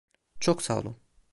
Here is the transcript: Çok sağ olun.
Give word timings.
Çok 0.39 0.61
sağ 0.61 0.77
olun. 0.79 0.97